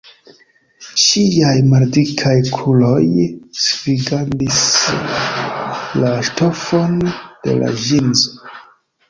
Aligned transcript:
Ŝiaj 1.01 1.51
maldikaj 1.73 2.33
kruroj 2.53 3.03
svingadis 3.65 4.63
la 6.01 6.15
ŝtofon 6.31 6.99
de 7.47 7.57
la 7.63 7.71
ĵinzo. 7.87 8.53